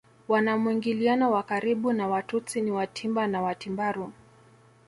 Wana 0.27 0.57
mwingiliano 0.57 1.31
wa 1.31 1.43
karibu 1.43 1.93
na 1.93 2.07
Watutsi 2.07 2.61
ni 2.61 2.71
Watimba 2.71 3.27
na 3.27 3.41
Watimbaru 3.41 4.13